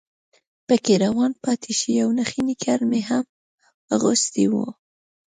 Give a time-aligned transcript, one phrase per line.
[0.67, 3.25] پکې روان پاتې شي، یو نخی نیکر مې هم
[3.95, 4.53] اغوستی و.